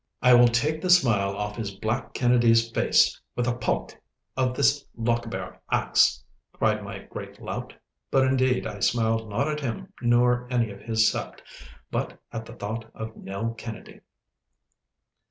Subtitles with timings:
[0.23, 3.93] 'I will take the smile off his black Kennedy's face with a paik
[4.35, 7.75] of this Lochaber axe!' cried my great lout.
[8.09, 11.41] But indeed I smiled not at him nor any of his sept,
[11.91, 13.99] but at the thought of Nell Kennedy.